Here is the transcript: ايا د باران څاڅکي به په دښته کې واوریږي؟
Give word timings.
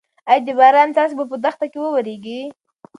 ايا 0.29 0.43
د 0.45 0.47
باران 0.59 0.89
څاڅکي 0.95 1.15
به 1.17 1.25
په 1.31 1.37
دښته 1.43 1.65
کې 1.71 1.77
واوریږي؟ 1.81 2.41